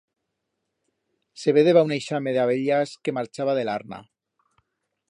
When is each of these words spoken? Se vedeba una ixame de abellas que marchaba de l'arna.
Se 1.43 1.53
vedeba 1.59 1.85
una 1.89 1.99
ixame 2.01 2.35
de 2.39 2.43
abellas 2.47 2.95
que 3.05 3.17
marchaba 3.21 3.57
de 3.61 3.71
l'arna. 3.71 4.03